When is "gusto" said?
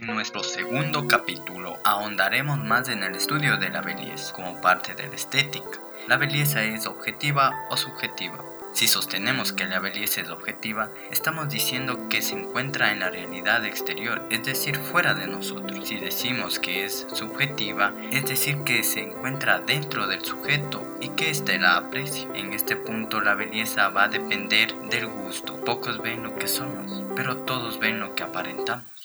25.08-25.56